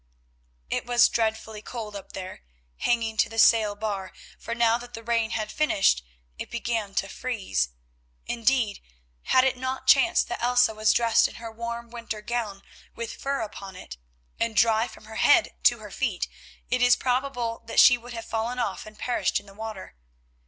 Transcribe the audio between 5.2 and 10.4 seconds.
had finished, it began to freeze. Indeed, had it not chanced